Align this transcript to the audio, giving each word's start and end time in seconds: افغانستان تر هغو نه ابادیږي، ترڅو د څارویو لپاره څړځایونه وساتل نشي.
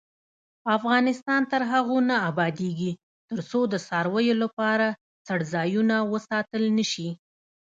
افغانستان 0.77 1.41
تر 1.51 1.61
هغو 1.71 1.97
نه 2.09 2.15
ابادیږي، 2.29 2.91
ترڅو 3.29 3.59
د 3.73 3.75
څارویو 3.87 4.35
لپاره 4.43 4.87
څړځایونه 5.27 5.95
وساتل 6.13 6.63
نشي. 6.77 7.09